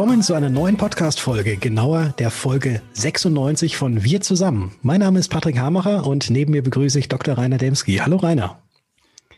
[0.00, 4.74] Willkommen zu einer neuen Podcast-Folge, genauer der Folge 96 von Wir zusammen.
[4.80, 7.36] Mein Name ist Patrick Hamacher und neben mir begrüße ich Dr.
[7.36, 7.96] Rainer Demski.
[7.96, 8.62] Hallo Rainer.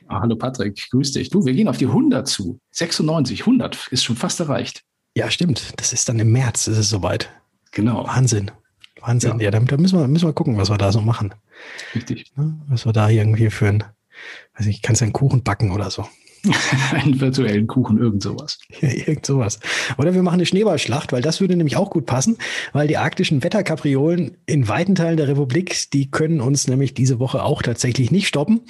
[0.06, 1.30] Ah, hallo Patrick, grüß dich.
[1.30, 2.61] Du, wir gehen auf die 100 zu.
[2.70, 4.84] 96, 100 ist schon fast erreicht.
[5.17, 5.72] Ja, stimmt.
[5.79, 7.29] Das ist dann im März, ist es soweit.
[7.72, 8.06] Genau.
[8.06, 8.53] Wahnsinn.
[9.00, 9.40] Wahnsinn.
[9.40, 11.34] Ja, ja da, müssen, wir, müssen wir gucken, was wir da so machen.
[11.92, 12.31] Richtig.
[12.68, 13.84] Was wir da irgendwie für ein,
[14.56, 16.06] weiß ich, kannst du einen Kuchen backen oder so.
[16.93, 18.59] einen virtuellen Kuchen, irgend sowas.
[18.81, 19.61] Ja, irgend sowas.
[19.96, 22.37] Oder wir machen eine Schneeballschlacht, weil das würde nämlich auch gut passen,
[22.73, 27.45] weil die arktischen Wetterkapriolen in weiten Teilen der Republik, die können uns nämlich diese Woche
[27.45, 28.63] auch tatsächlich nicht stoppen.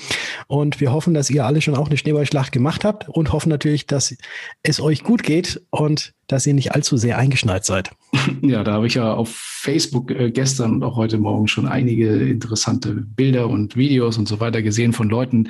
[0.48, 3.86] Und wir hoffen, dass ihr alle schon auch eine Schneeballschlacht gemacht habt und hoffen natürlich,
[3.86, 4.14] dass
[4.62, 7.90] es euch gut geht und dass ihr nicht allzu sehr eingeschneit seid.
[8.42, 12.08] Ja, da habe ich ja auf Facebook äh, gestern und auch heute Morgen schon einige
[12.08, 15.48] interessante Bilder und Videos und so weiter gesehen von Leuten,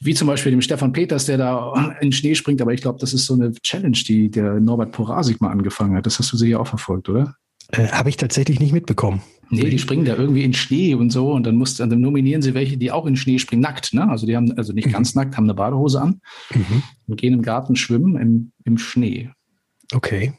[0.00, 2.60] wie zum Beispiel dem Stefan Peters, der da in Schnee springt.
[2.60, 6.06] Aber ich glaube, das ist so eine Challenge, die der Norbert Porasik mal angefangen hat.
[6.06, 7.34] Das hast du sicher auch verfolgt, oder?
[7.72, 9.22] Äh, Habe ich tatsächlich nicht mitbekommen.
[9.48, 12.54] Nee, die springen da irgendwie in Schnee und so und dann, muss, dann nominieren sie
[12.54, 13.94] welche, die auch in Schnee springen, nackt.
[13.94, 14.08] Ne?
[14.08, 14.92] Also die haben, also nicht mhm.
[14.92, 16.20] ganz nackt, haben eine Badehose an
[16.52, 16.82] mhm.
[17.06, 19.30] und gehen im Garten schwimmen im, im Schnee.
[19.92, 20.32] Okay.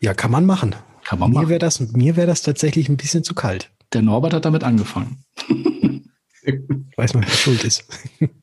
[0.00, 0.74] Ja, kann man machen.
[1.04, 3.70] Kann man mir wäre das, mir wäre das tatsächlich ein bisschen zu kalt.
[3.92, 5.24] Der Norbert hat damit angefangen.
[6.96, 7.84] Weiß man, wer schuld ist.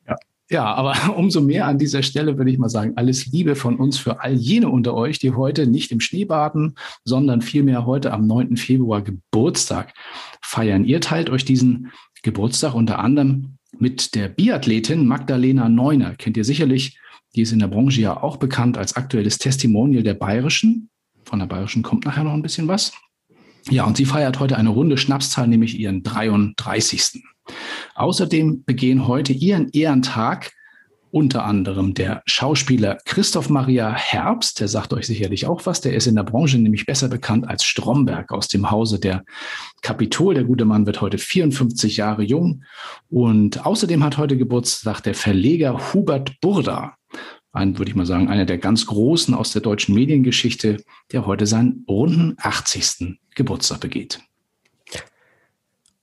[0.06, 0.16] Ja.
[0.50, 3.98] Ja, aber umso mehr an dieser Stelle würde ich mal sagen, alles Liebe von uns
[3.98, 8.26] für all jene unter euch, die heute nicht im Schnee baden, sondern vielmehr heute am
[8.26, 8.56] 9.
[8.56, 9.94] Februar Geburtstag
[10.42, 10.84] feiern.
[10.84, 16.14] Ihr teilt euch diesen Geburtstag unter anderem mit der Biathletin Magdalena Neuner.
[16.16, 16.98] Kennt ihr sicherlich,
[17.34, 20.88] die ist in der Branche ja auch bekannt als aktuelles Testimonial der Bayerischen.
[21.24, 22.92] Von der Bayerischen kommt nachher noch ein bisschen was.
[23.70, 27.22] Ja, und sie feiert heute eine runde Schnapszahl, nämlich ihren 33.
[27.94, 30.52] Außerdem begehen heute ihren Ehrentag
[31.10, 36.06] unter anderem der Schauspieler Christoph Maria Herbst, der sagt euch sicherlich auch was, der ist
[36.06, 39.24] in der Branche nämlich besser bekannt als Stromberg aus dem Hause der
[39.80, 40.34] Kapitol.
[40.34, 42.64] Der gute Mann wird heute 54 Jahre jung.
[43.08, 46.94] Und außerdem hat heute Geburtstag der Verleger Hubert Burda,
[47.52, 50.82] ein, würde ich mal sagen, einer der ganz Großen aus der deutschen Mediengeschichte,
[51.12, 53.18] der heute seinen runden 80.
[53.34, 54.20] Geburtstag begeht.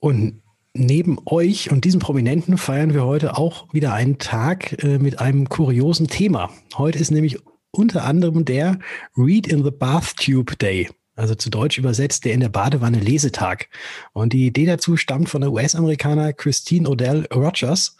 [0.00, 0.42] Und
[0.78, 5.48] neben euch und diesem Prominenten feiern wir heute auch wieder einen Tag äh, mit einem
[5.48, 6.50] kuriosen Thema.
[6.76, 7.38] Heute ist nämlich
[7.70, 8.78] unter anderem der
[9.16, 10.88] Read in the Bathtube Day.
[11.14, 13.68] Also zu Deutsch übersetzt der in der Badewanne Lesetag.
[14.12, 17.96] Und die Idee dazu stammt von der US-Amerikaner Christine Odell Rogers.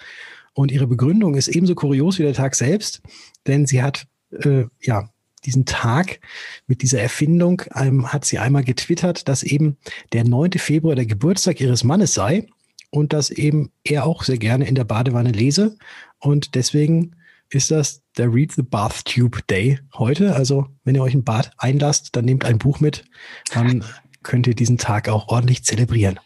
[0.52, 3.02] Und ihre Begründung ist ebenso kurios wie der Tag selbst,
[3.46, 5.08] denn sie hat äh, ja
[5.44, 6.20] diesen Tag
[6.66, 9.76] mit dieser Erfindung ähm, hat sie einmal getwittert, dass eben
[10.12, 10.52] der 9.
[10.52, 12.46] Februar der Geburtstag ihres Mannes sei
[12.90, 15.76] und dass eben er auch sehr gerne in der Badewanne lese.
[16.18, 17.16] Und deswegen
[17.50, 20.34] ist das der Read the Bathtube Day heute.
[20.34, 23.04] Also wenn ihr euch ein Bad einlasst, dann nehmt ein Buch mit.
[23.52, 23.84] Dann
[24.22, 26.18] könnt ihr diesen Tag auch ordentlich zelebrieren.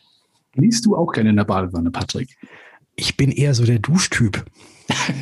[0.54, 2.36] Liest du auch gerne in der Badewanne, Patrick?
[2.96, 4.44] Ich bin eher so der Duschtyp.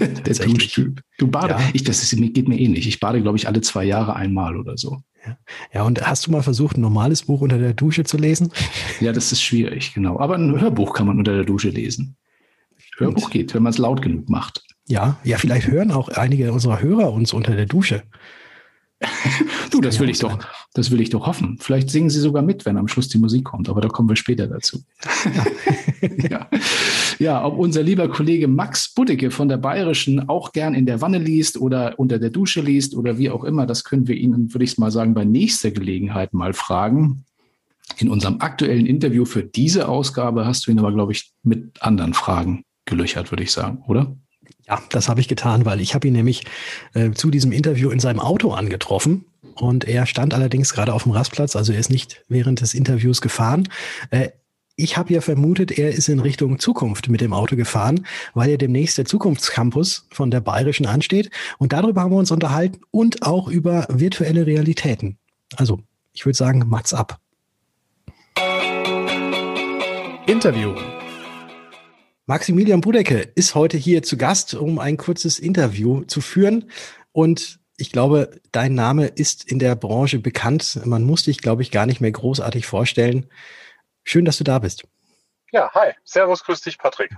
[0.00, 1.00] der Duschtyp.
[1.18, 1.54] Du bade.
[1.54, 1.70] Ja.
[1.72, 2.86] Ich, das ist, geht mir ähnlich.
[2.86, 5.02] Ich bade, glaube ich, alle zwei Jahre einmal oder so.
[5.26, 5.38] Ja.
[5.74, 8.52] ja, und hast du mal versucht, ein normales Buch unter der Dusche zu lesen?
[9.00, 10.18] Ja, das ist schwierig, genau.
[10.18, 12.16] Aber ein Hörbuch kann man unter der Dusche lesen.
[12.96, 14.64] Hörbuch geht, wenn man es laut genug macht.
[14.88, 18.02] Ja, ja, vielleicht hören auch einige unserer Hörer uns unter der Dusche.
[19.70, 20.38] du, das will ich doch,
[20.74, 21.58] das will ich doch hoffen.
[21.60, 24.16] Vielleicht singen sie sogar mit, wenn am Schluss die Musik kommt, aber da kommen wir
[24.16, 24.82] später dazu.
[26.00, 26.48] Ja, ja.
[27.18, 31.18] Ja ob unser lieber Kollege Max Buddecke von der Bayerischen auch gern in der Wanne
[31.18, 34.64] liest oder unter der Dusche liest oder wie auch immer, das können wir Ihnen, würde
[34.64, 37.24] ich mal sagen, bei nächster Gelegenheit mal fragen.
[37.96, 42.14] In unserem aktuellen Interview für diese Ausgabe hast du ihn aber, glaube ich, mit anderen
[42.14, 44.14] Fragen gelöchert, würde ich sagen, oder?
[44.66, 46.44] Ja, das habe ich getan, weil ich habe ihn nämlich
[46.92, 49.24] äh, zu diesem Interview in seinem Auto angetroffen.
[49.54, 53.20] Und er stand allerdings gerade auf dem Rastplatz, also er ist nicht während des Interviews
[53.20, 53.68] gefahren.
[54.10, 54.28] Äh,
[54.78, 58.56] ich habe ja vermutet, er ist in Richtung Zukunft mit dem Auto gefahren, weil ja
[58.56, 61.30] demnächst der Zukunftscampus von der Bayerischen ansteht.
[61.58, 65.18] Und darüber haben wir uns unterhalten und auch über virtuelle Realitäten.
[65.56, 65.80] Also,
[66.12, 67.18] ich würde sagen, Mats ab.
[70.26, 70.76] Interview.
[72.26, 76.70] Maximilian Budecke ist heute hier zu Gast, um ein kurzes Interview zu führen.
[77.10, 80.80] Und ich glaube, dein Name ist in der Branche bekannt.
[80.84, 83.26] Man muss dich, glaube ich, gar nicht mehr großartig vorstellen.
[84.08, 84.84] Schön, dass du da bist.
[85.52, 85.92] Ja, hi.
[86.02, 87.14] Servus, grüß dich, Patrick.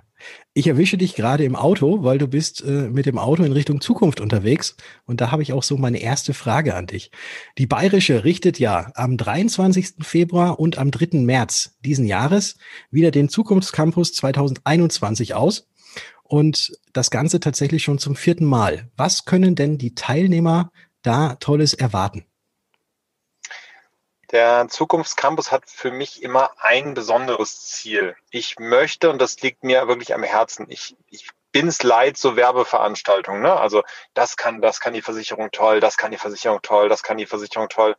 [0.55, 3.81] Ich erwische dich gerade im Auto, weil du bist äh, mit dem Auto in Richtung
[3.81, 4.75] Zukunft unterwegs.
[5.07, 7.13] Und da habe ich auch so meine erste Frage an dich.
[7.59, 10.05] Die Bayerische richtet ja am 23.
[10.05, 11.21] Februar und am 3.
[11.21, 12.57] März diesen Jahres
[12.91, 15.69] wieder den Zukunftscampus 2021 aus.
[16.25, 18.91] Und das Ganze tatsächlich schon zum vierten Mal.
[18.97, 20.73] Was können denn die Teilnehmer
[21.03, 22.25] da Tolles erwarten?
[24.31, 28.15] Der Zukunftscampus hat für mich immer ein besonderes Ziel.
[28.31, 32.37] Ich möchte, und das liegt mir wirklich am Herzen, ich, ich bin es leid, so
[32.37, 33.43] Werbeveranstaltungen.
[33.43, 33.53] Ne?
[33.53, 33.83] Also
[34.15, 37.27] das kann, das kann die Versicherung toll, das kann die Versicherung toll, das kann die
[37.27, 37.97] Versicherung toll.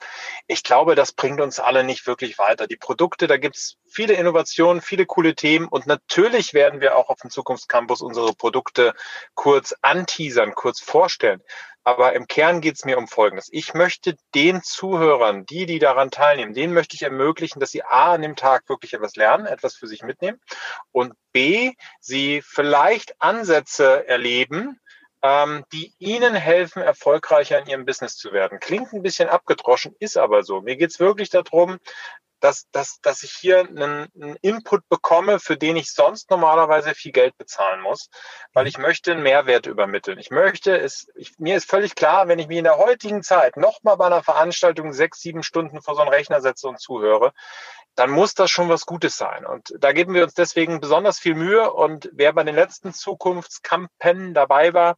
[0.47, 2.67] Ich glaube, das bringt uns alle nicht wirklich weiter.
[2.67, 7.19] Die Produkte, da gibt's viele Innovationen, viele coole Themen und natürlich werden wir auch auf
[7.19, 8.93] dem Zukunftscampus unsere Produkte
[9.33, 11.41] kurz anteasern, kurz vorstellen.
[11.83, 13.49] Aber im Kern geht es mir um Folgendes.
[13.51, 18.13] Ich möchte den Zuhörern, die, die daran teilnehmen, denen möchte ich ermöglichen, dass sie A,
[18.13, 20.39] an dem Tag wirklich etwas lernen, etwas für sich mitnehmen
[20.91, 24.79] und B, sie vielleicht Ansätze erleben,
[25.23, 28.59] ähm, die ihnen helfen, erfolgreicher in ihrem Business zu werden.
[28.59, 30.61] Klingt ein bisschen abgedroschen, ist aber so.
[30.61, 31.77] Mir geht es wirklich darum,
[32.41, 37.11] dass, dass, dass ich hier einen, einen Input bekomme, für den ich sonst normalerweise viel
[37.11, 38.09] Geld bezahlen muss,
[38.53, 40.19] weil ich möchte einen Mehrwert übermitteln.
[40.19, 43.57] Ich möchte es, ich, mir ist völlig klar, wenn ich mich in der heutigen Zeit
[43.57, 47.31] nochmal bei einer Veranstaltung sechs, sieben Stunden vor so einen Rechner setze und zuhöre,
[47.95, 49.45] dann muss das schon was Gutes sein.
[49.45, 51.71] Und da geben wir uns deswegen besonders viel Mühe.
[51.71, 54.97] Und wer bei den letzten Zukunftskampen dabei war,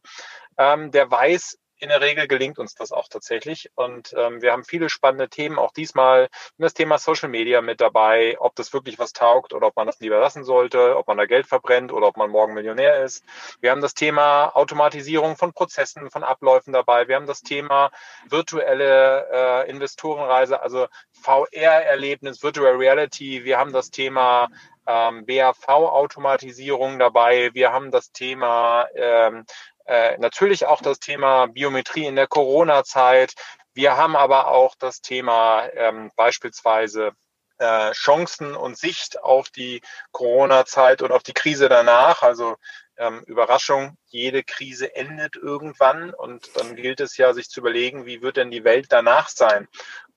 [0.56, 3.70] ähm, der weiß, in der Regel gelingt uns das auch tatsächlich.
[3.74, 8.36] Und ähm, wir haben viele spannende Themen, auch diesmal das Thema Social Media mit dabei,
[8.40, 11.26] ob das wirklich was taugt oder ob man das lieber lassen sollte, ob man da
[11.26, 13.22] Geld verbrennt oder ob man morgen Millionär ist.
[13.60, 17.06] Wir haben das Thema Automatisierung von Prozessen, von Abläufen dabei.
[17.06, 17.90] Wir haben das Thema
[18.28, 23.44] virtuelle äh, Investorenreise, also VR-Erlebnis, Virtual Reality.
[23.44, 24.48] Wir haben das Thema
[24.86, 27.50] ähm, BAV-Automatisierung dabei.
[27.54, 29.44] Wir haben das Thema ähm,
[29.86, 33.34] äh, natürlich auch das Thema Biometrie in der Corona-Zeit.
[33.74, 37.12] Wir haben aber auch das Thema ähm, beispielsweise
[37.58, 39.82] äh, Chancen und Sicht auf die
[40.12, 42.22] Corona-Zeit und auf die Krise danach.
[42.22, 42.56] Also
[42.96, 48.22] ähm, Überraschung, jede Krise endet irgendwann und dann gilt es ja, sich zu überlegen, wie
[48.22, 49.68] wird denn die Welt danach sein?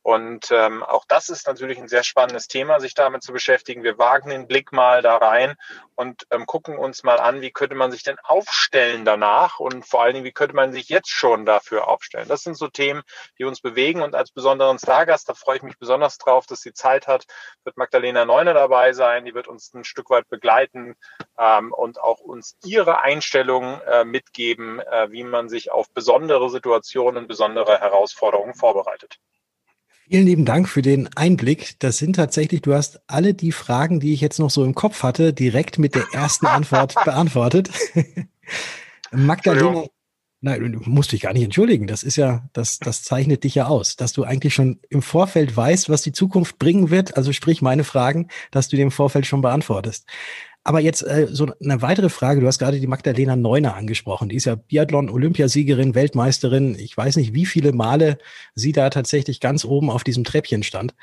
[0.08, 3.84] Und ähm, auch das ist natürlich ein sehr spannendes Thema, sich damit zu beschäftigen.
[3.84, 5.56] Wir wagen den Blick mal da rein
[5.96, 10.02] und ähm, gucken uns mal an, wie könnte man sich denn aufstellen danach und vor
[10.02, 12.30] allen Dingen, wie könnte man sich jetzt schon dafür aufstellen.
[12.30, 13.02] Das sind so Themen,
[13.38, 16.72] die uns bewegen und als besonderen Stargast, da freue ich mich besonders drauf, dass sie
[16.72, 17.26] Zeit hat,
[17.66, 19.26] wird Magdalena Neuner dabei sein.
[19.26, 20.96] Die wird uns ein Stück weit begleiten
[21.38, 27.28] ähm, und auch uns ihre Einstellung äh, mitgeben, äh, wie man sich auf besondere Situationen,
[27.28, 29.20] besondere Herausforderungen vorbereitet.
[30.10, 31.76] Vielen lieben Dank für den Einblick.
[31.80, 35.04] Das sind tatsächlich, du hast alle die Fragen, die ich jetzt noch so im Kopf
[35.04, 37.70] hatte, direkt mit der ersten Antwort beantwortet.
[39.12, 39.84] Magdalena,
[40.40, 41.88] nein, du musst dich gar nicht entschuldigen.
[41.88, 45.58] Das ist ja, das, das zeichnet dich ja aus, dass du eigentlich schon im Vorfeld
[45.58, 47.18] weißt, was die Zukunft bringen wird.
[47.18, 50.08] Also sprich meine Fragen, dass du im Vorfeld schon beantwortest.
[50.68, 52.42] Aber jetzt äh, so eine weitere Frage.
[52.42, 54.28] Du hast gerade die Magdalena Neuner angesprochen.
[54.28, 56.76] Die ist ja Biathlon-Olympiasiegerin, Weltmeisterin.
[56.78, 58.18] Ich weiß nicht, wie viele Male
[58.54, 60.94] sie da tatsächlich ganz oben auf diesem Treppchen stand.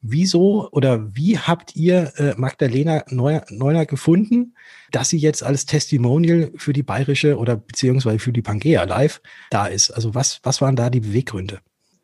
[0.00, 4.56] Wieso oder wie habt ihr äh, Magdalena Neuner gefunden,
[4.90, 9.20] dass sie jetzt als Testimonial für die bayerische oder beziehungsweise für die Pangea Live
[9.50, 9.92] da ist?
[9.92, 11.60] Also was, was waren da die Beweggründe?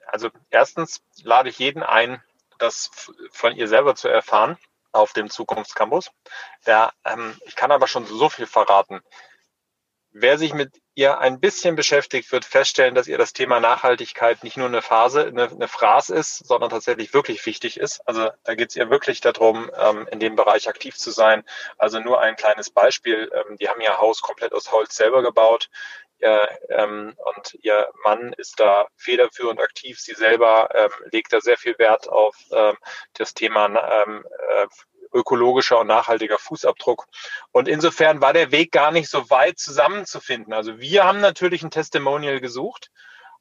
[0.06, 2.22] Also erstens lade ich jeden ein,
[2.60, 2.92] das
[3.32, 4.56] von ihr selber zu erfahren
[4.92, 6.10] auf dem Zukunftscampus.
[6.66, 9.00] Der, ähm, ich kann aber schon so viel verraten.
[10.10, 14.56] Wer sich mit ihr ein bisschen beschäftigt, wird feststellen, dass ihr das Thema Nachhaltigkeit nicht
[14.56, 18.00] nur eine Phase, eine, eine Phrase ist, sondern tatsächlich wirklich wichtig ist.
[18.08, 21.44] Also da geht es ihr wirklich darum, ähm, in dem Bereich aktiv zu sein.
[21.76, 23.30] Also nur ein kleines Beispiel.
[23.32, 25.70] Ähm, die haben ihr Haus komplett aus Holz selber gebaut.
[26.20, 29.98] Ihr, ähm, und ihr Mann ist da federführend aktiv.
[30.00, 32.76] Sie selber ähm, legt da sehr viel Wert auf ähm,
[33.14, 34.24] das Thema ähm,
[34.56, 34.66] äh,
[35.12, 37.06] ökologischer und nachhaltiger Fußabdruck.
[37.52, 40.52] Und insofern war der Weg gar nicht so weit zusammenzufinden.
[40.52, 42.90] Also wir haben natürlich ein Testimonial gesucht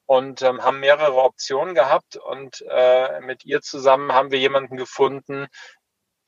[0.05, 5.47] und ähm, haben mehrere Optionen gehabt und äh, mit ihr zusammen haben wir jemanden gefunden,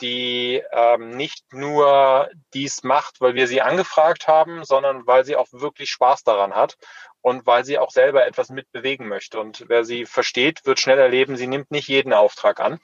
[0.02, 5.48] die ähm, nicht nur dies macht, weil wir sie angefragt haben, sondern weil sie auch
[5.52, 6.78] wirklich Spaß daran hat
[7.22, 9.40] und weil sie auch selber etwas mitbewegen möchte.
[9.40, 12.80] Und wer sie versteht, wird schnell erleben, sie nimmt nicht jeden Auftrag an,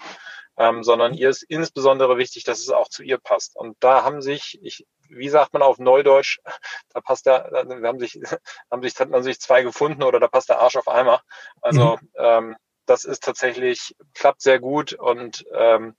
[0.58, 3.56] ähm, sondern ihr ist insbesondere wichtig, dass es auch zu ihr passt.
[3.56, 6.40] Und da haben sich, ich, wie sagt man auf Neudeutsch,
[6.94, 8.20] da passt der, da haben sich,
[8.72, 11.22] haben sich, hat man sich zwei gefunden oder da passt der Arsch auf Eimer.
[11.62, 12.10] Also mhm.
[12.18, 12.56] ähm,
[12.86, 15.96] das ist tatsächlich, klappt sehr gut und ähm,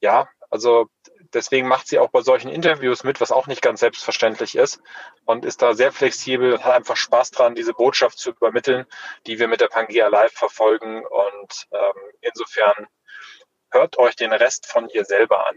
[0.00, 0.88] ja, also
[1.34, 4.80] deswegen macht sie auch bei solchen Interviews mit, was auch nicht ganz selbstverständlich ist
[5.24, 8.86] und ist da sehr flexibel und hat einfach Spaß dran, diese Botschaft zu übermitteln,
[9.26, 11.04] die wir mit der Pangea Live verfolgen.
[11.04, 12.86] Und ähm, insofern
[13.70, 15.56] hört euch den Rest von ihr selber an.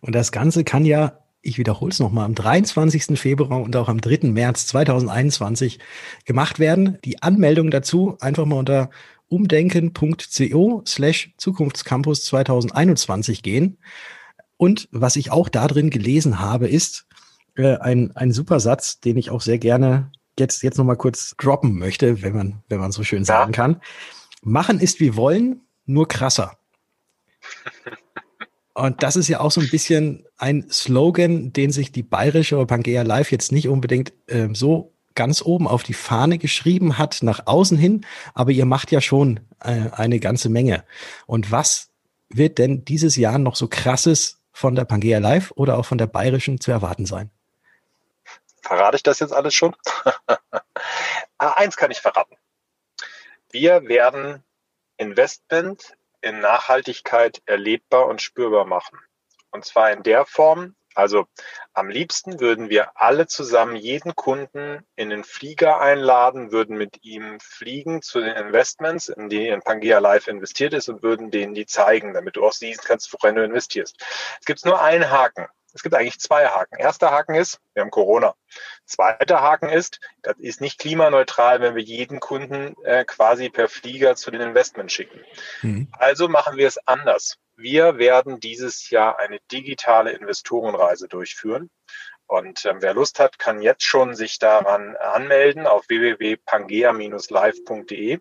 [0.00, 3.18] Und das Ganze kann ja ich wiederhole es nochmal, am 23.
[3.20, 4.28] Februar und auch am 3.
[4.28, 5.78] März 2021
[6.24, 6.98] gemacht werden.
[7.04, 8.90] Die Anmeldung dazu einfach mal unter
[9.28, 13.78] umdenken.co slash Zukunftscampus 2021 gehen.
[14.56, 17.06] Und was ich auch da drin gelesen habe, ist
[17.56, 21.78] äh, ein, ein super Satz, den ich auch sehr gerne jetzt, jetzt nochmal kurz droppen
[21.78, 23.56] möchte, wenn man, wenn man so schön sagen ja.
[23.56, 23.80] kann.
[24.42, 26.58] Machen ist wie wollen, nur krasser.
[28.74, 32.66] Und das ist ja auch so ein bisschen ein Slogan, den sich die bayerische oder
[32.66, 37.46] Pangea Live jetzt nicht unbedingt äh, so ganz oben auf die Fahne geschrieben hat, nach
[37.46, 40.84] außen hin, aber ihr macht ja schon äh, eine ganze Menge.
[41.26, 41.90] Und was
[42.28, 46.06] wird denn dieses Jahr noch so krasses von der Pangea Live oder auch von der
[46.06, 47.30] bayerischen zu erwarten sein?
[48.62, 49.76] Verrate ich das jetzt alles schon?
[51.38, 52.36] ah, eins kann ich verraten.
[53.50, 54.42] Wir werden
[54.96, 58.98] Investment in Nachhaltigkeit erlebbar und spürbar machen.
[59.50, 61.26] Und zwar in der Form, also
[61.72, 67.38] am liebsten würden wir alle zusammen jeden Kunden in den Flieger einladen, würden mit ihm
[67.40, 71.66] fliegen zu den Investments, in die in Pangea Live investiert ist und würden denen die
[71.66, 73.96] zeigen, damit du auch siehst kannst, worin du investierst.
[74.40, 75.46] Es gibt nur einen Haken.
[75.74, 76.76] Es gibt eigentlich zwei Haken.
[76.78, 78.36] Erster Haken ist, wir haben Corona.
[78.86, 84.14] Zweiter Haken ist, das ist nicht klimaneutral, wenn wir jeden Kunden äh, quasi per Flieger
[84.14, 85.20] zu den Investments schicken.
[85.62, 85.88] Mhm.
[85.92, 87.38] Also machen wir es anders.
[87.56, 91.70] Wir werden dieses Jahr eine digitale Investorenreise durchführen.
[92.26, 98.18] Und ähm, wer Lust hat, kann jetzt schon sich daran anmelden auf www.pangea-live.de.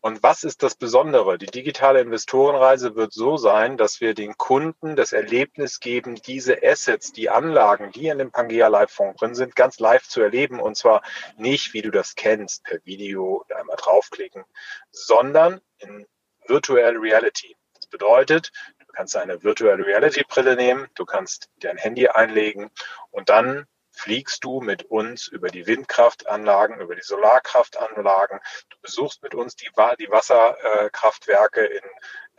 [0.00, 1.38] Und was ist das Besondere?
[1.38, 7.12] Die digitale Investorenreise wird so sein, dass wir den Kunden das Erlebnis geben, diese Assets,
[7.12, 10.60] die Anlagen, die in dem Pangea Live Fonds drin sind, ganz live zu erleben.
[10.60, 11.00] Und zwar
[11.36, 14.44] nicht, wie du das kennst, per Video einmal draufklicken,
[14.90, 16.06] sondern in
[16.46, 17.56] Virtual Reality.
[17.90, 18.52] Bedeutet,
[18.98, 22.68] kannst eine virtuelle Reality Brille nehmen, du kannst dein Handy einlegen
[23.12, 28.40] und dann fliegst du mit uns über die Windkraftanlagen, über die Solarkraftanlagen.
[28.70, 31.84] Du besuchst mit uns die, die Wasserkraftwerke in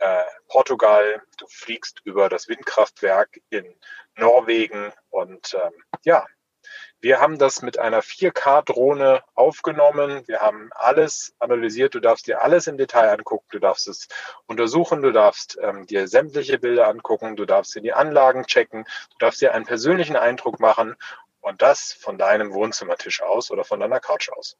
[0.00, 1.22] äh, Portugal.
[1.38, 3.64] Du fliegst über das Windkraftwerk in
[4.16, 5.72] Norwegen und ähm,
[6.04, 6.26] ja,
[7.00, 10.22] wir haben das mit einer 4K-Drohne aufgenommen.
[10.26, 11.94] Wir haben alles analysiert.
[11.94, 13.46] Du darfst dir alles im Detail angucken.
[13.50, 14.08] Du darfst es
[14.46, 15.00] untersuchen.
[15.00, 17.36] Du darfst ähm, dir sämtliche Bilder angucken.
[17.36, 18.84] Du darfst dir die Anlagen checken.
[18.84, 20.94] Du darfst dir einen persönlichen Eindruck machen.
[21.40, 24.58] Und das von deinem Wohnzimmertisch aus oder von deiner Couch aus.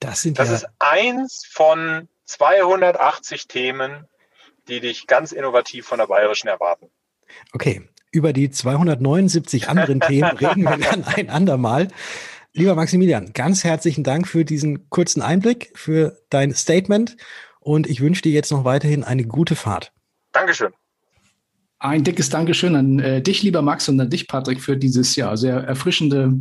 [0.00, 4.08] Das, sind das ja ist eins von 280 Themen,
[4.68, 6.90] die dich ganz innovativ von der Bayerischen erwarten.
[7.52, 11.88] Okay, über die 279 anderen Themen reden wir dann ein andermal.
[12.52, 17.16] Lieber Maximilian, ganz herzlichen Dank für diesen kurzen Einblick, für dein Statement
[17.60, 19.92] und ich wünsche dir jetzt noch weiterhin eine gute Fahrt.
[20.32, 20.70] Dankeschön.
[21.78, 25.36] Ein dickes Dankeschön an äh, dich, lieber Max, und an dich, Patrick, für dieses ja
[25.36, 26.38] sehr erfrischende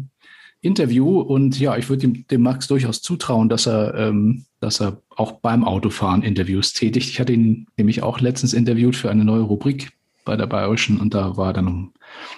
[0.62, 1.20] Interview.
[1.20, 5.34] Und ja, ich würde dem, dem, Max durchaus zutrauen, dass er, ähm, dass er auch
[5.34, 7.10] beim Autofahren Interviews tätigt.
[7.10, 9.92] Ich hatte ihn nämlich auch letztens interviewt für eine neue Rubrik
[10.26, 11.94] bei der Bayerischen und da war dann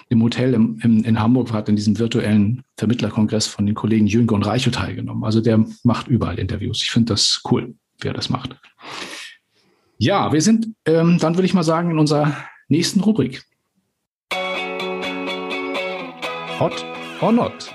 [0.08, 4.34] im Hotel im, im, in Hamburg, hat in diesem virtuellen Vermittlerkongress von den Kollegen Jünger
[4.34, 5.24] und Reicho teilgenommen.
[5.24, 6.82] Also der macht überall Interviews.
[6.82, 8.56] Ich finde das cool, wie er das macht.
[9.96, 12.36] Ja, wir sind, ähm, dann würde ich mal sagen, in unserer
[12.68, 13.42] nächsten Rubrik.
[16.60, 16.84] Hot
[17.20, 17.72] or not?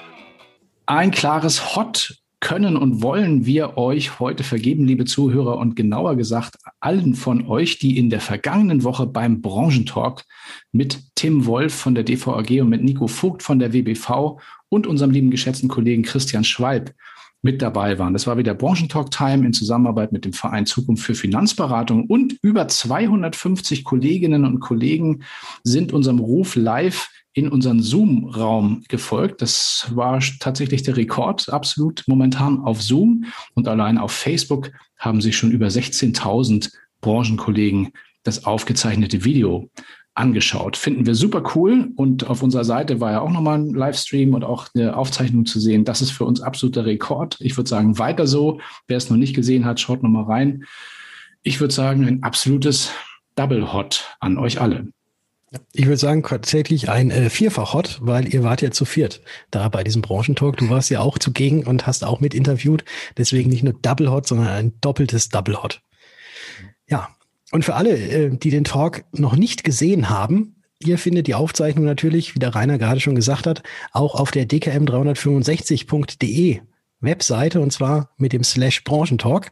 [0.85, 6.57] Ein klares Hot können und wollen wir euch heute vergeben, liebe Zuhörer, und genauer gesagt
[6.81, 10.25] allen von euch, die in der vergangenen Woche beim Branchentalk
[10.73, 15.11] mit Tim Wolf von der DVAG und mit Nico Vogt von der WBV und unserem
[15.11, 16.93] lieben geschätzten Kollegen Christian Schwalb
[17.41, 18.11] mit dabei waren.
[18.11, 22.67] Das war wieder Branchentalk Time in Zusammenarbeit mit dem Verein Zukunft für Finanzberatung und über
[22.67, 25.23] 250 Kolleginnen und Kollegen
[25.63, 29.41] sind unserem Ruf live in unseren Zoom-Raum gefolgt.
[29.41, 33.25] Das war tatsächlich der Rekord, absolut momentan auf Zoom.
[33.55, 36.71] Und allein auf Facebook haben sich schon über 16.000
[37.01, 37.91] Branchenkollegen
[38.23, 39.69] das aufgezeichnete Video
[40.15, 40.77] angeschaut.
[40.77, 41.89] Finden wir super cool.
[41.95, 45.59] Und auf unserer Seite war ja auch nochmal ein Livestream und auch eine Aufzeichnung zu
[45.59, 45.85] sehen.
[45.85, 47.37] Das ist für uns absoluter Rekord.
[47.39, 48.59] Ich würde sagen, weiter so.
[48.87, 50.65] Wer es noch nicht gesehen hat, schaut nochmal rein.
[51.41, 52.91] Ich würde sagen, ein absolutes
[53.35, 54.87] Double Hot an euch alle.
[55.71, 59.83] Ich würde sagen, tatsächlich ein äh, Vierfach-Hot, weil ihr wart ja zu viert da bei
[59.83, 60.57] diesem Branchentalk.
[60.57, 62.83] Du warst ja auch zugegen und hast auch mit interviewt.
[63.17, 65.81] Deswegen nicht nur Double Hot, sondern ein doppeltes Double Hot.
[66.87, 67.09] Ja,
[67.51, 71.85] und für alle, äh, die den Talk noch nicht gesehen haben, ihr findet die Aufzeichnung
[71.85, 76.61] natürlich, wie der Rainer gerade schon gesagt hat, auch auf der dkm365.de
[76.99, 79.51] Webseite und zwar mit dem Slash Branchentalk.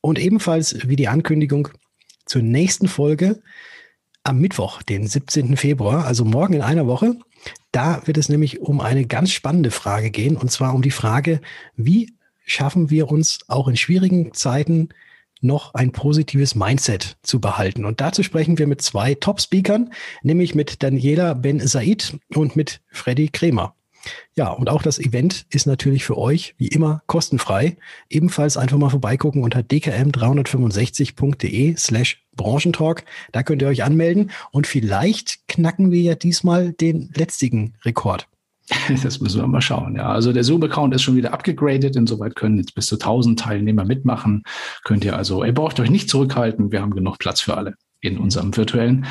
[0.00, 1.68] Und ebenfalls wie die Ankündigung
[2.24, 3.42] zur nächsten Folge
[4.22, 5.56] am Mittwoch, den 17.
[5.56, 7.16] Februar, also morgen in einer Woche.
[7.72, 11.40] Da wird es nämlich um eine ganz spannende Frage gehen, und zwar um die Frage,
[11.76, 14.90] wie schaffen wir uns auch in schwierigen Zeiten
[15.40, 17.84] noch ein positives Mindset zu behalten.
[17.84, 23.28] Und dazu sprechen wir mit zwei Top-Speakern, nämlich mit Daniela Ben Said und mit Freddy
[23.28, 23.74] Kremer.
[24.34, 27.76] Ja, und auch das Event ist natürlich für euch wie immer kostenfrei.
[28.08, 33.04] Ebenfalls einfach mal vorbeigucken unter dkm365.de slash Branchentalk.
[33.32, 38.26] Da könnt ihr euch anmelden und vielleicht knacken wir ja diesmal den letztigen Rekord.
[39.02, 39.96] Das müssen wir mal schauen.
[39.96, 41.96] Ja, also der Zoom-Account ist schon wieder abgegradet.
[41.96, 44.44] Insoweit können jetzt bis zu 1000 Teilnehmer mitmachen.
[44.84, 46.70] Könnt ihr also, ihr braucht euch nicht zurückhalten.
[46.70, 49.06] Wir haben genug Platz für alle in unserem virtuellen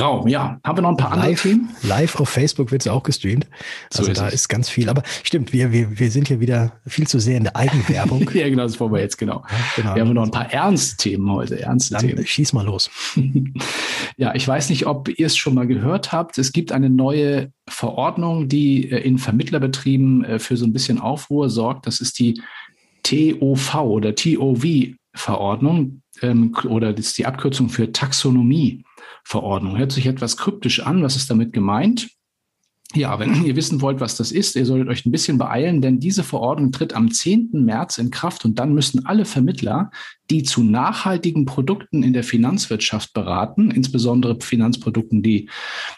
[0.00, 0.28] Raum.
[0.28, 1.70] Ja, haben wir noch ein paar live, andere Themen?
[1.82, 3.46] Live auf Facebook wird es auch gestreamt.
[3.90, 4.34] Also so ist da es.
[4.34, 4.88] ist ganz viel.
[4.88, 8.30] Aber stimmt, wir, wir, wir sind hier wieder viel zu sehr in der Eigenwerbung.
[8.34, 9.44] ja, genau, das wollen wir jetzt genau.
[9.48, 9.94] Ja, genau.
[9.94, 11.60] Wir haben noch ein paar ernste Themen heute.
[11.60, 12.26] Ernste Dann Themen.
[12.26, 12.90] Schieß mal los.
[14.16, 16.38] ja, ich weiß nicht, ob ihr es schon mal gehört habt.
[16.38, 21.50] Es gibt eine neue Verordnung, die äh, in Vermittlerbetrieben äh, für so ein bisschen Aufruhr
[21.50, 21.86] sorgt.
[21.86, 22.40] Das ist die
[23.02, 24.64] TOV oder TOV
[25.14, 28.84] Verordnung ähm, oder das ist die Abkürzung für Taxonomie.
[29.28, 29.76] Verordnung.
[29.76, 31.02] Hört sich etwas kryptisch an.
[31.02, 32.08] Was ist damit gemeint?
[32.94, 36.00] Ja, wenn ihr wissen wollt, was das ist, ihr solltet euch ein bisschen beeilen, denn
[36.00, 37.50] diese Verordnung tritt am 10.
[37.52, 39.90] März in Kraft und dann müssen alle Vermittler,
[40.30, 45.50] die zu nachhaltigen Produkten in der Finanzwirtschaft beraten, insbesondere Finanzprodukten, die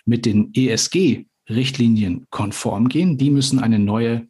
[0.05, 4.27] mit den ESG-Richtlinien konform gehen, die müssen eine neue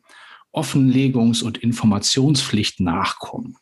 [0.53, 3.57] Offenlegungs- und Informationspflicht nachkommen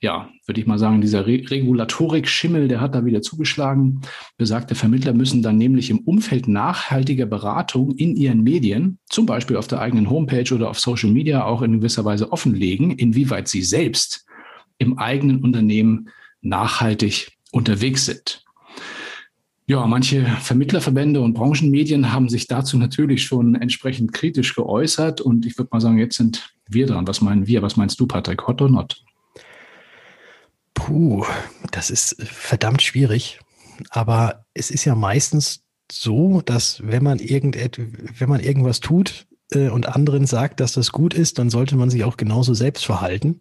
[0.00, 4.02] ja, würde ich mal sagen, dieser Re Regulatorik-Schimmel, der hat da wieder zugeschlagen.
[4.36, 9.68] Besagte Vermittler müssen dann nämlich im Umfeld nachhaltiger Beratung in ihren Medien, zum Beispiel auf
[9.68, 14.26] der eigenen Homepage oder auf Social Media, auch in gewisser Weise offenlegen, inwieweit sie selbst
[14.78, 16.10] im eigenen Unternehmen
[16.42, 18.44] nachhaltig unterwegs sind.
[19.68, 25.20] Ja, manche Vermittlerverbände und Branchenmedien haben sich dazu natürlich schon entsprechend kritisch geäußert.
[25.20, 27.08] Und ich würde mal sagen, jetzt sind wir dran.
[27.08, 27.62] Was meinen wir?
[27.62, 28.46] Was meinst du, Patrick?
[28.46, 29.02] Hot or not?
[30.76, 31.24] Puh,
[31.72, 33.40] das ist verdammt schwierig.
[33.90, 37.80] Aber es ist ja meistens so, dass wenn man irgendet,
[38.18, 41.90] wenn man irgendwas tut äh, und anderen sagt, dass das gut ist, dann sollte man
[41.90, 43.40] sich auch genauso selbst verhalten.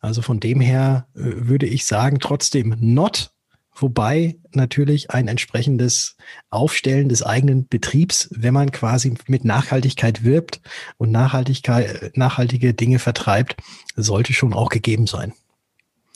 [0.00, 3.32] Also von dem her äh, würde ich sagen, trotzdem not,
[3.74, 6.16] wobei natürlich ein entsprechendes
[6.50, 10.60] Aufstellen des eigenen Betriebs, wenn man quasi mit Nachhaltigkeit wirbt
[10.98, 13.56] und Nachhaltigkeit, nachhaltige Dinge vertreibt,
[13.96, 15.32] sollte schon auch gegeben sein.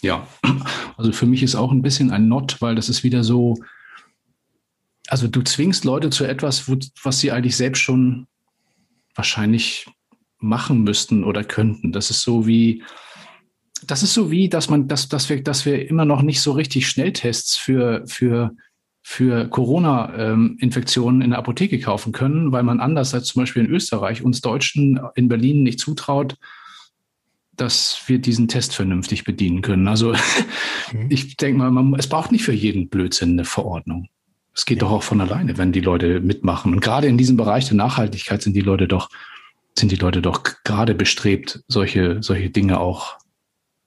[0.00, 0.26] Ja,
[0.96, 3.56] also für mich ist auch ein bisschen ein Not, weil das ist wieder so,
[5.08, 8.26] also du zwingst Leute zu etwas, wo, was sie eigentlich selbst schon
[9.14, 9.86] wahrscheinlich
[10.38, 11.92] machen müssten oder könnten.
[11.92, 12.84] Das ist so wie,
[13.86, 16.52] das ist so wie, dass man, dass, dass wir, dass wir immer noch nicht so
[16.52, 18.54] richtig Schnelltests für, für,
[19.02, 24.22] für Corona-Infektionen in der Apotheke kaufen können, weil man anders als zum Beispiel in Österreich
[24.22, 26.36] uns Deutschen in Berlin nicht zutraut,
[27.60, 29.88] dass wir diesen Test vernünftig bedienen können.
[29.88, 30.12] Also
[30.92, 31.06] mhm.
[31.08, 34.08] ich denke mal, man, es braucht nicht für jeden Blödsinn eine Verordnung.
[34.54, 34.88] Es geht ja.
[34.88, 36.72] doch auch von alleine, wenn die Leute mitmachen.
[36.72, 39.08] Und gerade in diesem Bereich der Nachhaltigkeit sind die Leute doch,
[39.78, 43.18] sind die Leute doch gerade bestrebt, solche, solche Dinge auch,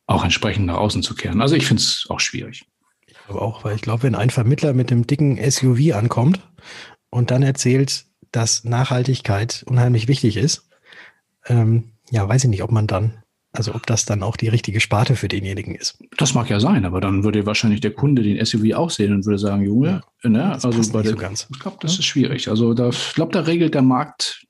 [0.07, 1.41] auch entsprechend nach außen zu kehren.
[1.41, 2.65] Also ich finde es auch schwierig.
[3.05, 6.39] Ich glaube auch, weil ich glaube, wenn ein Vermittler mit einem dicken SUV ankommt
[7.09, 10.69] und dann erzählt, dass Nachhaltigkeit unheimlich wichtig ist,
[11.47, 13.21] ähm, ja, weiß ich nicht, ob man dann
[13.53, 15.97] also ob das dann auch die richtige Sparte für denjenigen ist.
[16.17, 19.25] Das mag ja sein, aber dann würde wahrscheinlich der Kunde den SUV auch sehen und
[19.25, 21.47] würde sagen, Junge, ja, ne, also bei der, so ganz.
[21.51, 21.99] ich glaube, das ja.
[21.99, 22.47] ist schwierig.
[22.49, 24.45] Also da, ich glaube, da regelt der Markt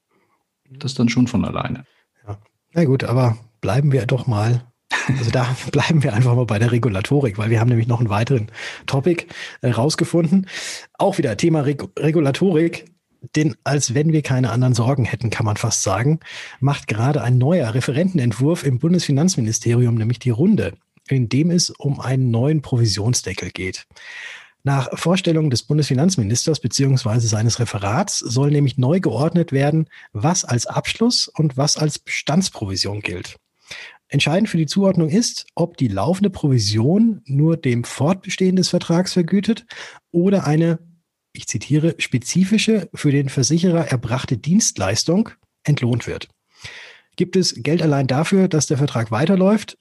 [0.69, 1.85] das dann schon von alleine.
[2.27, 2.37] Ja.
[2.73, 4.63] Na gut, aber bleiben wir doch mal
[5.07, 8.09] also da bleiben wir einfach mal bei der Regulatorik, weil wir haben nämlich noch einen
[8.09, 8.47] weiteren
[8.85, 9.25] Topic
[9.61, 10.47] äh, rausgefunden.
[10.97, 12.85] Auch wieder Thema Reg Regulatorik
[13.35, 16.19] denn als wenn wir keine anderen Sorgen hätten, kann man fast sagen,
[16.59, 20.73] macht gerade ein neuer Referentenentwurf im Bundesfinanzministerium nämlich die Runde,
[21.07, 23.85] in dem es um einen neuen Provisionsdeckel geht.
[24.63, 31.27] Nach Vorstellung des Bundesfinanzministers beziehungsweise seines Referats soll nämlich neu geordnet werden, was als Abschluss
[31.27, 33.37] und was als Bestandsprovision gilt.
[34.07, 39.65] Entscheidend für die Zuordnung ist, ob die laufende Provision nur dem Fortbestehen des Vertrags vergütet
[40.11, 40.79] oder eine
[41.33, 45.29] ich zitiere, spezifische für den Versicherer erbrachte Dienstleistung
[45.63, 46.27] entlohnt wird.
[47.15, 49.77] Gibt es Geld allein dafür, dass der Vertrag weiterläuft?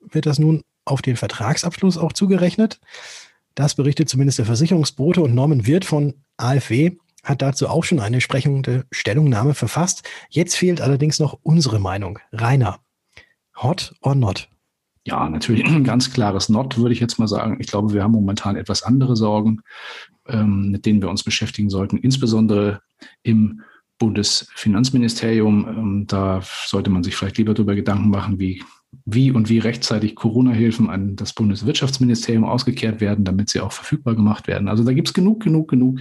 [0.00, 2.80] Wird das nun auf den Vertragsabschluss auch zugerechnet?
[3.54, 8.16] Das berichtet zumindest der Versicherungsbote und Norman Wirth von AfW hat dazu auch schon eine
[8.16, 10.02] entsprechende Stellungnahme verfasst.
[10.28, 12.18] Jetzt fehlt allerdings noch unsere Meinung.
[12.32, 12.80] Rainer,
[13.56, 14.48] hot or not?
[15.04, 17.58] Ja, natürlich ein ganz klares Not, würde ich jetzt mal sagen.
[17.60, 19.62] Ich glaube, wir haben momentan etwas andere Sorgen,
[20.28, 22.80] ähm, mit denen wir uns beschäftigen sollten, insbesondere
[23.22, 23.62] im
[23.98, 25.68] Bundesfinanzministerium.
[25.68, 28.62] Ähm, da sollte man sich vielleicht lieber darüber Gedanken machen, wie
[29.04, 34.46] wie und wie rechtzeitig Corona-Hilfen an das Bundeswirtschaftsministerium ausgekehrt werden, damit sie auch verfügbar gemacht
[34.46, 34.68] werden.
[34.68, 36.00] Also da gibt es genug, genug, genug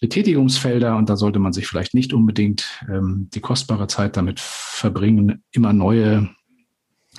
[0.00, 5.42] Betätigungsfelder und da sollte man sich vielleicht nicht unbedingt ähm, die kostbare Zeit damit verbringen,
[5.52, 6.28] immer neue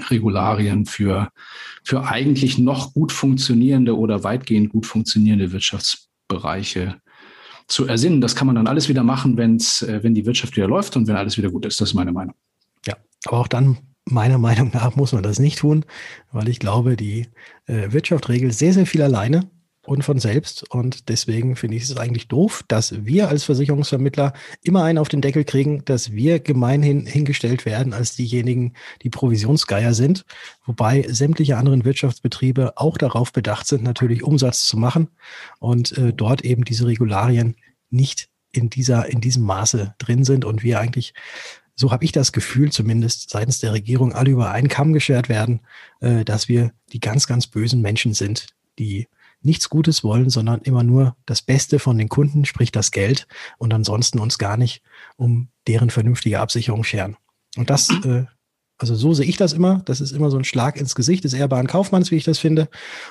[0.10, 1.29] Regularien für,
[1.84, 6.95] für eigentlich noch gut funktionierende oder weitgehend gut funktionierende Wirtschaftsbereiche
[7.67, 8.21] zu ersinnen.
[8.21, 11.08] Das kann man dann alles wieder machen, wenn's, äh, wenn die Wirtschaft wieder läuft und
[11.08, 11.79] wenn alles wieder gut ist.
[11.79, 12.36] Das ist meine Meinung.
[12.86, 15.86] Ja, aber auch dann meiner Meinung nach muss man das nicht tun,
[16.32, 17.27] weil ich glaube, die
[17.67, 19.49] äh, Wirtschaft regelt sehr, sehr viel alleine
[19.86, 20.69] und von selbst.
[20.69, 25.22] Und deswegen finde ich es eigentlich doof, dass wir als Versicherungsvermittler immer einen auf den
[25.22, 30.26] Deckel kriegen, dass wir gemeinhin hingestellt werden als diejenigen, die Provisionsgeier sind.
[30.65, 35.10] Wobei sämtliche anderen Wirtschaftsbetriebe auch darauf bedacht sind, natürlich Umsatz zu machen
[35.60, 37.56] und äh, dort eben diese Regularien
[37.89, 41.13] nicht in dieser, in diesem Maße drin sind und wir eigentlich
[41.76, 45.62] so habe ich das Gefühl, zumindest seitens der Regierung, alle über einen Kamm geschert werden,
[46.02, 49.08] äh, dass wir die ganz, ganz bösen Menschen sind, die
[49.45, 53.27] nichts Gutes wollen, sondern immer nur das Beste von den Kunden, sprich das Geld,
[53.58, 54.82] und ansonsten uns gar nicht
[55.15, 57.17] um deren vernünftige Absicherung scheren.
[57.58, 58.25] Und das, äh,
[58.77, 59.82] also so sehe ich das immer.
[59.86, 62.69] Das ist immer so ein Schlag ins Gesicht des ehrbaren Kaufmanns, wie ich das finde.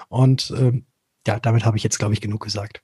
[0.08, 0.86] Und ähm,
[1.26, 2.82] ja, damit habe ich jetzt, glaube ich, genug gesagt.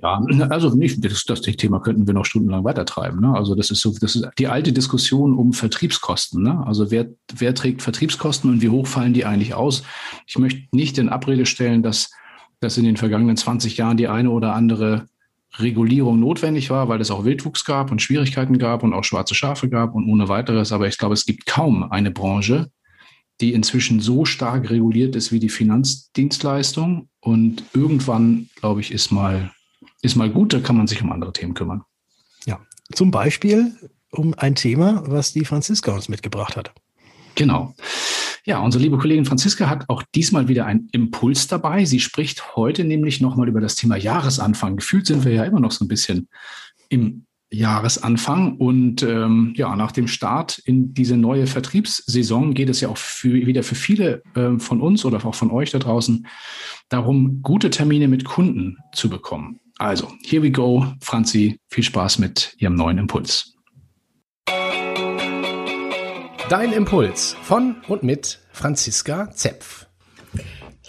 [0.00, 3.20] Ja, also nicht, das, das Thema könnten wir noch stundenlang weitertreiben.
[3.20, 3.34] Ne?
[3.34, 6.40] Also das ist so, das ist die alte Diskussion um Vertriebskosten.
[6.40, 6.64] Ne?
[6.64, 9.82] Also wer, wer trägt Vertriebskosten und wie hoch fallen die eigentlich aus?
[10.26, 12.12] Ich möchte nicht in Abrede stellen, dass,
[12.60, 15.06] dass in den vergangenen 20 Jahren die eine oder andere
[15.58, 19.68] Regulierung notwendig war, weil es auch Wildwuchs gab und Schwierigkeiten gab und auch schwarze Schafe
[19.68, 20.72] gab und ohne weiteres.
[20.72, 22.70] Aber ich glaube, es gibt kaum eine Branche,
[23.40, 27.08] die inzwischen so stark reguliert ist wie die Finanzdienstleistung.
[27.20, 29.52] Und irgendwann, glaube ich, ist mal
[30.02, 31.82] ist mal gut, da kann man sich um andere Themen kümmern.
[32.46, 32.60] Ja,
[32.92, 33.74] zum Beispiel
[34.10, 36.72] um ein Thema, was die Franziska uns mitgebracht hat.
[37.34, 37.74] Genau.
[38.48, 41.84] Ja, unsere liebe Kollegin Franziska hat auch diesmal wieder einen Impuls dabei.
[41.84, 44.76] Sie spricht heute nämlich nochmal über das Thema Jahresanfang.
[44.76, 46.28] Gefühlt sind wir ja immer noch so ein bisschen
[46.88, 48.56] im Jahresanfang.
[48.56, 53.34] Und ähm, ja, nach dem Start in diese neue Vertriebssaison geht es ja auch für,
[53.34, 56.26] wieder für viele äh, von uns oder auch von euch da draußen
[56.88, 59.60] darum, gute Termine mit Kunden zu bekommen.
[59.76, 60.86] Also, here we go.
[61.02, 63.57] Franzi, viel Spaß mit Ihrem neuen Impuls.
[66.48, 69.87] Dein Impuls von und mit Franziska Zepf.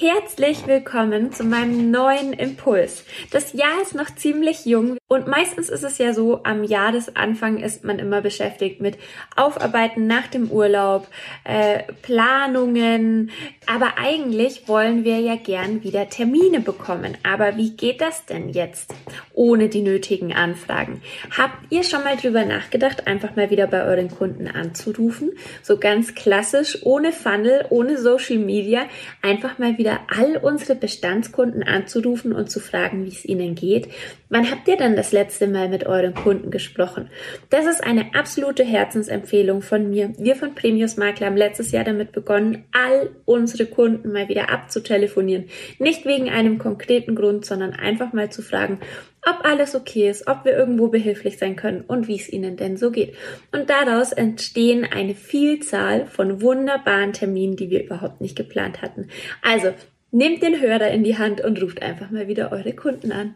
[0.02, 3.04] Herzlich willkommen zu meinem neuen Impuls.
[3.32, 7.84] Das Jahr ist noch ziemlich jung und meistens ist es ja so, am Jahresanfang ist
[7.84, 8.98] man immer beschäftigt mit
[9.36, 11.10] Aufarbeiten nach dem Urlaub,
[11.44, 13.32] äh, Planungen,
[13.66, 17.18] aber eigentlich wollen wir ja gern wieder Termine bekommen.
[17.24, 18.94] Aber wie geht das denn jetzt
[19.34, 21.02] ohne die nötigen Anfragen?
[21.38, 25.32] Habt ihr schon mal drüber nachgedacht, einfach mal wieder bei euren Kunden anzurufen?
[25.62, 28.84] So ganz klassisch, ohne Funnel, ohne Social Media,
[29.22, 33.90] einfach mal wieder wieder all unsere Bestandskunden anzurufen und zu fragen, wie es ihnen geht.
[34.30, 37.10] Wann habt ihr dann das letzte Mal mit euren Kunden gesprochen?
[37.50, 40.14] Das ist eine absolute Herzensempfehlung von mir.
[40.20, 45.46] Wir von Premius Makler haben letztes Jahr damit begonnen, all unsere Kunden mal wieder abzutelefonieren.
[45.80, 48.80] Nicht wegen einem konkreten Grund, sondern einfach mal zu fragen,
[49.26, 52.78] ob alles okay ist, ob wir irgendwo behilflich sein können und wie es ihnen denn
[52.78, 53.16] so geht.
[53.52, 59.08] Und daraus entstehen eine Vielzahl von wunderbaren Terminen, die wir überhaupt nicht geplant hatten.
[59.42, 59.74] Also,
[60.12, 63.36] nehmt den Hörer in die Hand und ruft einfach mal wieder eure Kunden an.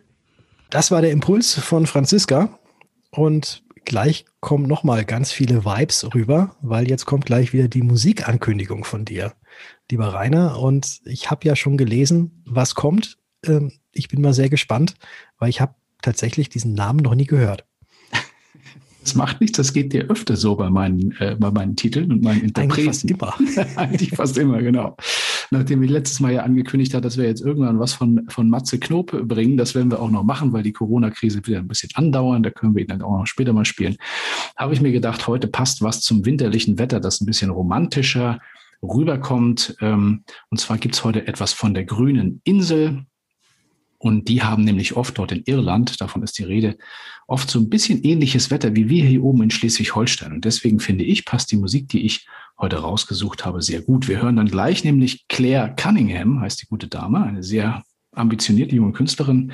[0.70, 2.58] Das war der Impuls von Franziska
[3.12, 7.84] und gleich kommen noch mal ganz viele Vibes rüber, weil jetzt kommt gleich wieder die
[7.84, 9.34] Musikankündigung von dir,
[9.92, 10.60] lieber Rainer.
[10.60, 13.18] Und ich habe ja schon gelesen, was kommt.
[13.46, 14.96] Ähm, ich bin mal sehr gespannt,
[15.40, 17.66] weil ich habe tatsächlich diesen Namen noch nie gehört.
[19.02, 22.24] Das macht nichts, das geht dir öfter so bei meinen, äh, bei meinen Titeln und
[22.24, 22.72] meinen Interpreten.
[22.72, 23.34] Eigentlich fast immer.
[23.76, 24.96] Eigentlich fast immer, genau.
[25.52, 28.80] Nachdem ich letztes Mal ja angekündigt hat, dass wir jetzt irgendwann was von, von Matze
[28.80, 32.44] Knob bringen, das werden wir auch noch machen, weil die Corona-Krise wieder ein bisschen andauern,
[32.44, 33.98] da können wir ihn dann auch noch später mal spielen,
[34.56, 38.40] habe ich mir gedacht, heute passt was zum winterlichen Wetter, das ein bisschen romantischer
[38.82, 39.76] rüberkommt.
[39.82, 43.06] Ähm, und zwar gibt es heute etwas von der grünen Insel.
[44.04, 46.78] Und die haben nämlich oft dort in Irland, davon ist die Rede,
[47.26, 50.34] oft so ein bisschen ähnliches Wetter wie wir hier oben in Schleswig-Holstein.
[50.34, 52.28] Und deswegen finde ich, passt die Musik, die ich
[52.60, 54.10] heute rausgesucht habe, sehr gut.
[54.10, 58.92] Wir hören dann gleich nämlich Claire Cunningham, heißt die gute Dame, eine sehr ambitionierte junge
[58.92, 59.54] Künstlerin.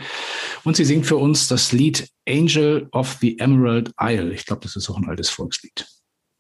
[0.63, 4.33] Und sie singt für uns das Lied Angel of the Emerald Isle.
[4.33, 5.85] Ich glaube, das ist auch ein altes Volkslied.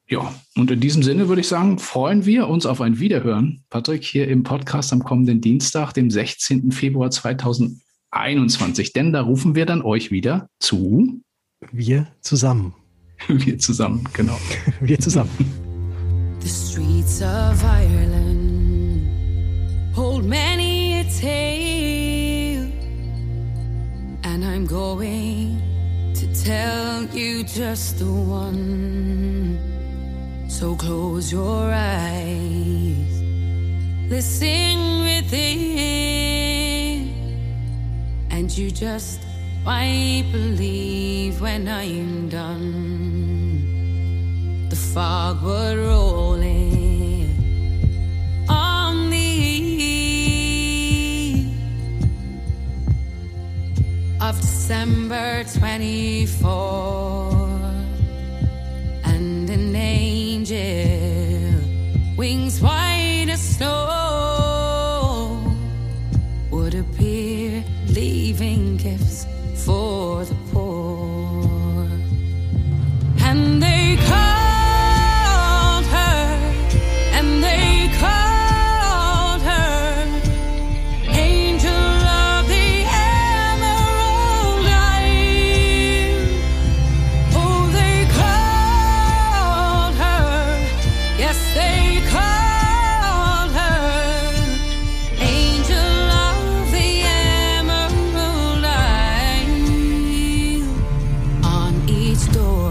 [0.07, 4.03] Ja, und in diesem Sinne würde ich sagen, freuen wir uns auf ein Wiederhören, Patrick,
[4.03, 6.71] hier im Podcast am kommenden Dienstag, dem 16.
[6.71, 7.88] Februar 2020.
[8.11, 8.93] 21.
[8.93, 11.21] Denn da rufen wir dann euch wieder zu.
[11.71, 12.73] Wir zusammen.
[13.27, 14.39] Wir zusammen, genau.
[14.79, 15.29] wir zusammen.
[16.39, 19.01] The streets of Ireland
[19.93, 22.71] hold many a tale,
[24.23, 25.61] and I'm going
[26.13, 29.59] to tell you just the one.
[30.47, 33.21] So close your eyes,
[34.09, 36.68] listen within,
[38.39, 39.19] and you just
[39.65, 43.67] might believe when I'm done.
[44.69, 47.35] The fog would rolling
[48.47, 49.17] on the
[49.87, 51.53] eve
[54.21, 57.18] of December 24,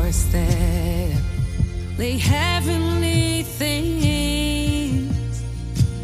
[0.08, 1.22] doorstep.
[1.98, 5.12] Lay heavenly things,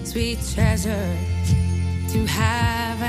[0.04, 1.16] sweet treasure
[2.12, 3.00] to have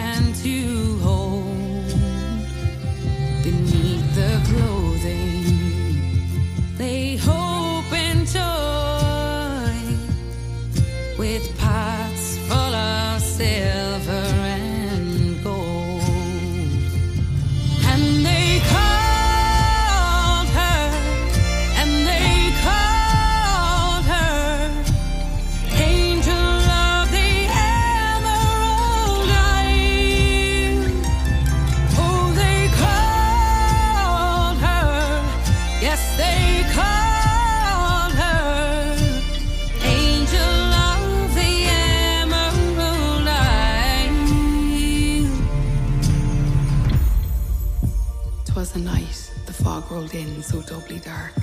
[49.85, 51.33] fog rolled in so doubly dark.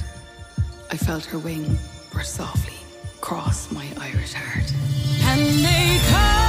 [0.90, 1.78] I felt her wing
[2.10, 2.74] brush softly
[3.18, 4.72] across my Irish heart.
[5.22, 6.41] And they called